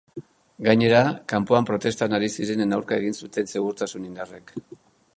Gainera, 0.67 1.01
kanpoan 1.33 1.69
protestan 1.71 2.17
ari 2.19 2.31
zirenen 2.39 2.75
aurka 2.79 3.01
egin 3.05 3.21
zuten 3.23 3.55
segurtasun 3.55 4.09
indarrek. 4.13 4.57